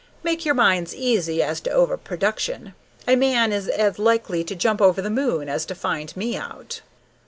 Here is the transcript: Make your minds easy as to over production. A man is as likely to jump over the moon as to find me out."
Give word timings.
Make 0.23 0.45
your 0.45 0.55
minds 0.55 0.95
easy 0.95 1.43
as 1.43 1.61
to 1.61 1.69
over 1.69 1.95
production. 1.95 2.73
A 3.07 3.15
man 3.15 3.53
is 3.53 3.67
as 3.67 3.99
likely 3.99 4.43
to 4.45 4.55
jump 4.55 4.81
over 4.81 4.99
the 4.99 5.11
moon 5.11 5.47
as 5.47 5.63
to 5.67 5.75
find 5.75 6.17
me 6.17 6.35
out." 6.35 6.81